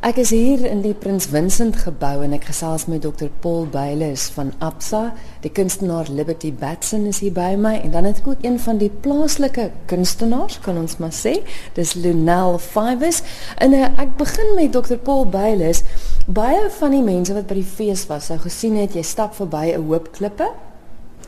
[0.00, 4.30] Ek is hier in die Prins Vincent gebou en ek gesels met Dr Paul Bailes
[4.32, 5.10] van Absa.
[5.44, 8.80] Die kunstenaar Liberty Batson is hier by my en dan het ek ook een van
[8.80, 11.34] die plaaslike kunstenaars, kan ons maar sê,
[11.76, 13.20] dis Lunel Fivers.
[13.60, 15.82] En uh, ek begin met Dr Paul Bailes.
[16.24, 19.66] Baie van die mense wat by die fees was, sou gesien het jy stap verby
[19.74, 20.48] 'n hoop klippe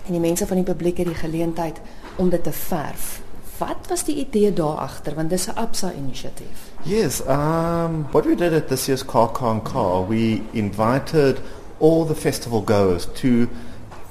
[0.06, 1.76] en die mense van die publiek het die geleentheid
[2.16, 3.20] om dit te verf.
[3.62, 6.58] Wat was die idee daar agter want dis 'n Absa inisiatief?
[6.82, 11.40] Yes, um, what we did at this year's Car and Car, we invited
[11.78, 13.48] all the festival goers to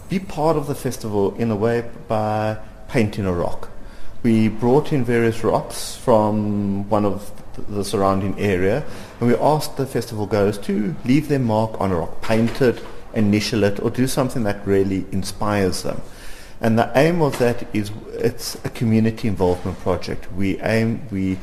[0.07, 3.69] be part of the festival in a way by painting a rock.
[4.23, 7.31] We brought in various rocks from one of
[7.69, 8.83] the surrounding area
[9.19, 12.79] and we asked the festival goers to leave their mark on a rock, paint it,
[13.13, 16.01] initial it or do something that really inspires them.
[16.61, 20.31] And the aim of that is it's a community involvement project.
[20.31, 21.39] We aim, we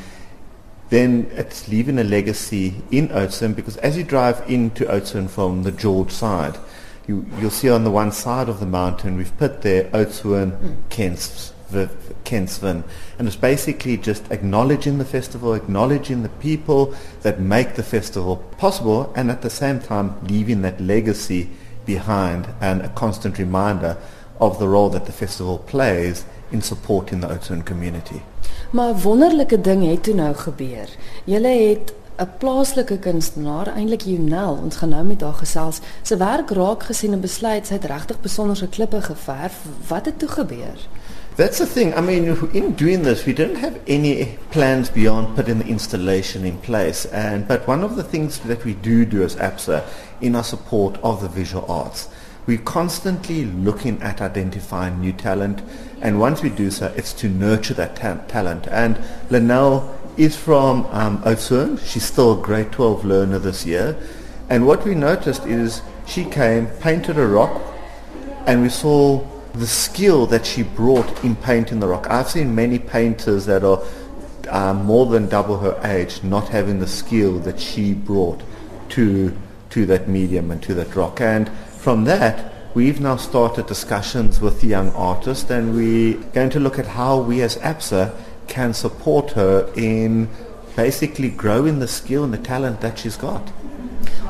[0.90, 5.72] then it's leaving a legacy in Oudtshoorn because as you drive into Oudtshoorn from the
[5.72, 6.56] George side,
[7.06, 11.44] you, you'll see on the one side of the mountain we've put there Oudtshoorn, mm.
[12.24, 12.84] Kensvin.
[13.18, 19.12] And it's basically just acknowledging the festival, acknowledging the people that make the festival possible
[19.14, 21.50] and at the same time leaving that legacy
[21.84, 23.96] behind and a constant reminder
[24.38, 28.22] of the role that the festival plays in supporting the Oudtshoorn community.
[28.70, 30.88] Maar wonderlike ding het toe nou gebeur.
[31.24, 35.80] Julle het 'n plaaslike kunstenaar, eintlik Jonel, ons gaan nou met haar gesels.
[36.02, 39.60] Sy werk raak gesien en besluit sy het regtig besonderse klippe geverf.
[39.88, 40.78] Wat het toe gebeur?
[41.34, 41.94] That's the thing.
[41.96, 46.58] I mean, in doing this, we didn't have any plans beyond putting the installation in
[46.60, 47.06] place.
[47.12, 49.82] And but one of the things that we do do as Absa
[50.20, 52.08] in our support of the visual arts
[52.48, 55.60] we're constantly looking at identifying new talent
[56.00, 60.86] and once we do so it's to nurture that ta- talent and Linnell is from
[60.86, 61.78] um, Oudtshoorn.
[61.84, 63.98] She's still a grade 12 learner this year
[64.48, 67.60] and what we noticed is she came, painted a rock
[68.46, 72.08] and we saw the skill that she brought in painting the rock.
[72.08, 73.82] I've seen many painters that are
[74.48, 78.40] uh, more than double her age not having the skill that she brought
[78.90, 79.36] to
[79.68, 81.50] to that medium and to that rock and
[81.88, 86.78] from that, we've now started discussions with the young artist and we're going to look
[86.78, 88.14] at how we as APSA
[88.46, 90.28] can support her in
[90.76, 93.40] basically growing the skill and the talent that she's got.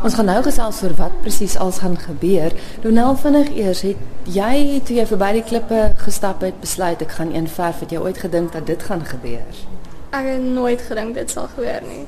[0.06, 2.54] Ons gaan nou gesels oor wat presies als gaan gebeur.
[2.84, 7.34] Donel vinnig eers, het jy toe jy verby die klippe gestap het, besluit ek gaan
[7.34, 9.66] een verf het jy ooit gedink dat dit gaan gebeur?
[10.10, 12.06] Ek het nooit gedink dit sal gebeur nie.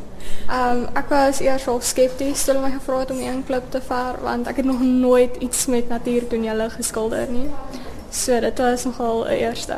[0.49, 3.81] Um, ek was eers al skepties toe hulle my gevra het om een klip te
[3.85, 7.49] vaar want ek het nog nooit iets met natuur doen julle geskilder nie.
[8.11, 9.77] So dit was nogal 'n eerste.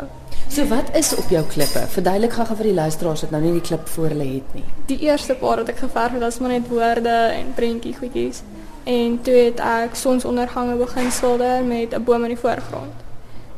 [0.49, 1.83] So wat is op jou klippe?
[1.88, 4.65] Verduidelik gou vir die luisteraars wat nou nie die klip voor hulle het nie.
[4.87, 8.43] Die eerste paar wat ek geverf het, was maar net woorde en prentjie goedjies.
[8.84, 13.11] En toe het ek sonsondergange begin skilder met 'n boom in die voorgrond.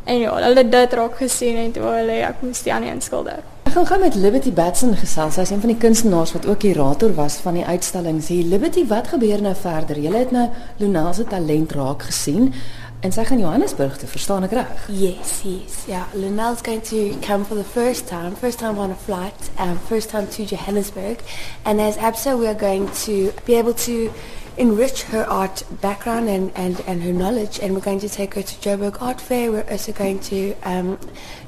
[0.04, 3.03] En ja, hulle het dit raak gesien en toe hulle ek moes die aan een
[3.03, 3.42] skilder
[3.75, 5.34] gaan gaan met Liberty Batson gesels.
[5.34, 8.20] Sy's een van die kunstenaars wat ook kurator was van die uitstalling.
[8.22, 9.98] Sê Liberty, wat gebeur nou verder?
[9.98, 10.44] Jy het nou
[10.78, 12.53] Luna se talent raak gesien.
[13.00, 14.87] En sy gaan Johannesburg te verstaan ek reg?
[14.88, 15.82] Yes, yes.
[15.91, 19.75] Yeah, Lunel's going to come for the first time, first time on a flight, um
[19.88, 21.19] first time to Johannesburg.
[21.65, 24.12] And as Absa we are going to be able to
[24.56, 28.42] enrich her art background and, and, and her knowledge and we're going to take her
[28.42, 29.50] to Joburg Art Fair.
[29.50, 30.98] We're also going to um,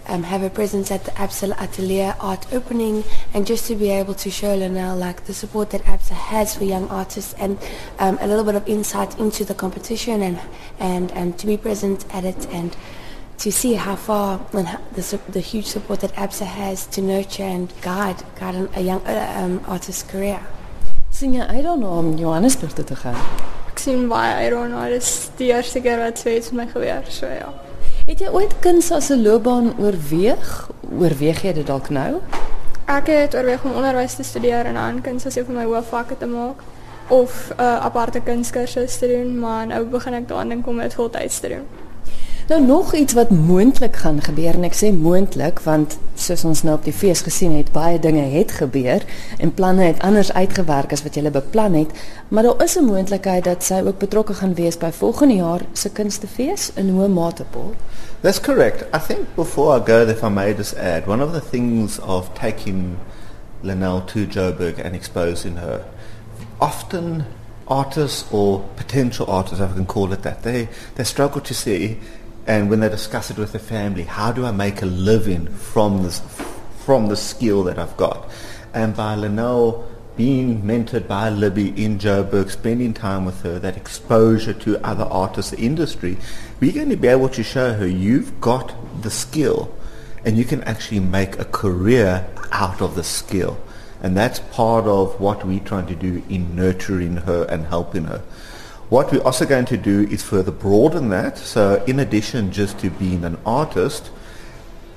[0.08, 4.14] um, have a presence at the Absa Atelier art opening and just to be able
[4.14, 7.58] to show Linnell like the support that Absa has for young artists and
[8.00, 10.40] um, a little bit of insight into the competition and,
[10.80, 12.76] and, and to be present at it and
[13.38, 17.42] to see how far and how the, the huge support that ABSA has to nurture
[17.44, 20.44] and guide, guide a young uh, um, artist's career.
[21.16, 23.16] Sien jy uit daarna om Johannesburg toe te gaan?
[23.70, 24.82] Ek sien baie uit daarna.
[24.92, 27.48] Dit is die eerste keer wat so iets met my gebeur, so ja.
[28.06, 30.70] Het jy ooit kuns as 'n loopbaan oorweeg?
[30.92, 32.20] Oorweeg jy dit dalk nou?
[32.84, 36.18] Ek het oorweeg om onderwys te studeer en aan kuns as een van my hoofvakke
[36.18, 36.60] te maak
[37.08, 40.94] of 'n uh, aparte kunskursus te doen, maar nou begin ek daaraan dink om dit
[40.94, 41.85] voltyds te doen.
[42.46, 46.76] Nou nog iets wat moontlik gaan gebeur en ek sê moontlik want soos ons nou
[46.78, 49.02] op die fees gesien het, baie dinge het gebeur
[49.42, 51.90] en planne het anders uitgewerk as wat jy beplan het,
[52.28, 55.90] maar daar is 'n moontlikheid dat sy ook betrokke gaan wees by volgende jaar se
[55.90, 57.74] kunstefees in Hoë Matepol.
[58.20, 58.94] That's correct.
[58.94, 62.30] I think before I go if I may just add, one of the things of
[62.38, 62.96] taking
[63.62, 65.80] Linnell to Joburg and exposing her,
[66.58, 67.24] often
[67.66, 71.98] artists or potential artists, if I can call it that, they, they struggle to see
[72.46, 76.02] and when they discuss it with the family, how do I make a living from
[76.02, 76.20] this
[76.84, 78.30] from the skill that I've got?
[78.72, 84.54] And by Linnell being mentored by Libby in Joburg, spending time with her, that exposure
[84.54, 86.16] to other artists, the industry,
[86.58, 89.74] we're going to be able to show her you've got the skill
[90.24, 93.58] and you can actually make a career out of the skill.
[94.02, 98.22] And that's part of what we're trying to do in nurturing her and helping her.
[98.88, 101.38] What we're also going to do is further broaden that.
[101.38, 104.10] So in addition just to being an artist,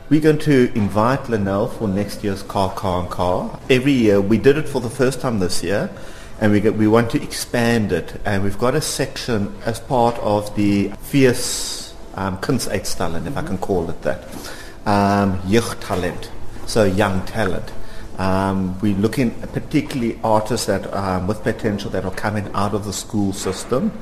[0.10, 3.60] we're going to invite Linnell for next year's Car, Car and Car.
[3.68, 5.90] Every year, we did it for the first time this year,
[6.40, 8.22] and we, get, we want to expand it.
[8.26, 13.58] And we've got a section as part of the Fierce um, Kunstuitstallen, if I can
[13.58, 14.24] call it that,
[14.86, 16.30] um, Jeugdtalent,
[16.68, 17.72] so young talent.
[18.20, 22.84] Um, we're looking at particularly artists that um, with potential that are coming out of
[22.84, 23.94] the school system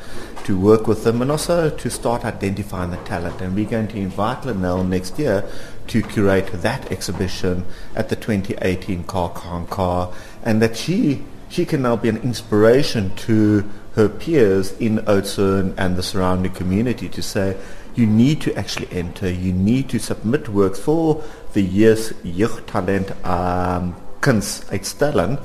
[0.44, 3.42] to work with them and also to start identifying the talent.
[3.42, 5.48] And we're going to invite Linnell next year
[5.90, 7.64] to curate that exhibition
[7.96, 10.12] at the 2018 Car Car Car
[10.44, 15.96] and that she she can now be an inspiration to her peers in Oudtshoorn and
[15.96, 17.56] the surrounding community to say
[17.94, 21.24] you need to actually enter, you need to submit works for
[21.54, 23.96] the year's Jeugdtalent um,
[24.28, 25.42] Kunstuitstalling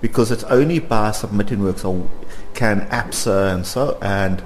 [0.00, 2.10] because it's only by submitting works or
[2.54, 4.42] can Absa and so and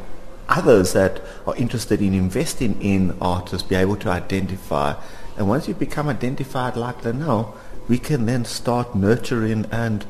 [0.51, 5.01] others that are interested in investing in artists be able to identify.
[5.39, 7.55] And once you become identified like now,
[7.89, 10.05] we can then start nurturing and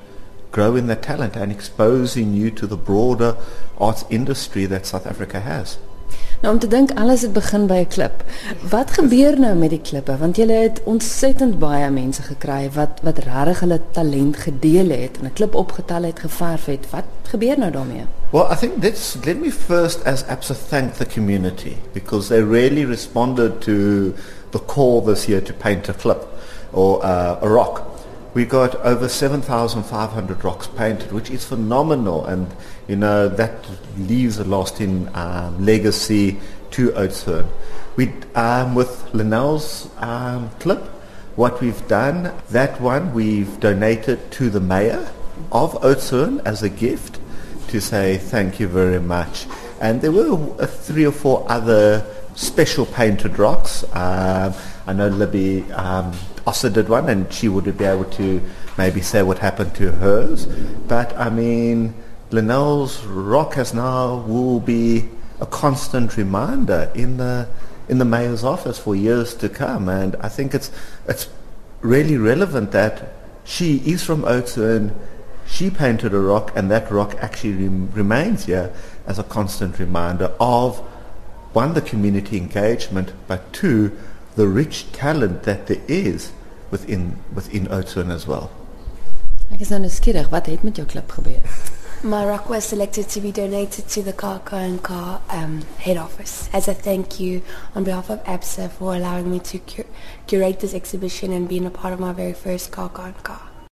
[0.51, 3.37] growing the talent and exposing you to the broader
[3.79, 5.79] arts industry that South Africa has.
[6.41, 8.23] Nou om te dink alles het begin by 'n klip.
[8.71, 10.17] Wat gebeur nou met die klippe?
[10.17, 15.27] Want jy het ontsettend baie mense gekry wat wat regtig hulle talent gedeel het en
[15.27, 16.87] 'n klip opgetel het, geverf het.
[16.91, 18.05] Wat gebeur nou daarmee?
[18.31, 22.85] Well, I think let's let me first as APSA thank the community because they really
[22.85, 23.73] responded to
[24.51, 26.27] the call this year to paint a clip
[26.71, 27.90] or uh, a rock.
[28.33, 32.25] We got over 7,500 rocks painted, which is phenomenal.
[32.27, 32.47] And,
[32.87, 33.67] you know, that
[33.99, 36.39] leaves a lasting um, legacy
[36.73, 37.49] to Oudtshoorn.
[37.97, 40.85] We, um, with Linnell's um, clip,
[41.35, 45.11] what we've done, that one we've donated to the mayor
[45.51, 47.19] of Oudtshoorn as a gift
[47.69, 49.47] to say thank you very much.
[49.81, 52.05] And there were uh, three or four other
[52.35, 53.85] special painted rocks.
[53.93, 54.55] Um,
[54.91, 56.13] I know Libby um,
[56.45, 58.43] also did one, and she would be able to
[58.77, 60.47] maybe say what happened to hers.
[60.89, 61.95] But I mean,
[62.33, 65.09] Linnell's rock has now will be
[65.41, 67.47] a constant reminder in the
[67.89, 70.73] in the mayor's office for years to come, and I think it's
[71.07, 71.29] it's
[71.83, 73.13] really relevant that
[73.45, 74.93] she is from Oudtshoorn.
[75.47, 78.73] She painted a rock, and that rock actually rem- remains here
[79.07, 80.81] as a constant reminder of
[81.53, 83.97] one, the community engagement, but two,
[84.37, 86.33] the rich talent that there is
[86.71, 88.51] within within Oudtshoorn as well.
[89.51, 91.43] Ek is nou nuuskierig, wat het met jou klip gebeur?
[92.03, 95.99] My rock was selected to be donated to the Car Car and Car um, head
[95.99, 97.43] office as a thank you
[97.75, 99.91] on behalf of ABSA for allowing me to cur-
[100.27, 103.50] curate this exhibition and being a part of my very first Car Car and Car.